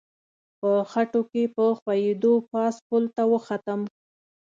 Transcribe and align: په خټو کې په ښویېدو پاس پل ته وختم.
په 0.59 0.71
خټو 0.91 1.21
کې 1.31 1.43
په 1.55 1.65
ښویېدو 1.79 2.33
پاس 2.51 2.75
پل 2.87 3.03
ته 3.15 3.23
وختم. 3.33 3.81